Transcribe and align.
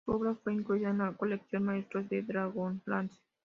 Su 0.03 0.13
obra 0.13 0.33
fue 0.33 0.55
incluida 0.55 0.89
en 0.89 0.97
la 0.97 1.13
colección 1.13 1.61
"Maestros 1.65 2.09
de" 2.09 2.23
Dragonlance. 2.23 3.19